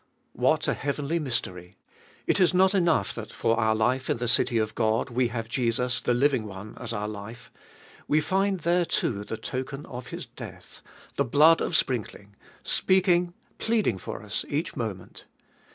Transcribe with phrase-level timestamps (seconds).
[0.33, 1.77] What a heavenly mystery!
[2.25, 5.47] It is not enough that for our life in the city of God we have
[5.47, 7.51] Jesus, the living One, as our life;
[8.07, 10.81] we find there too the token of His death—
[11.17, 15.25] the blood of sprinkling, speaking, pleading for us each moment.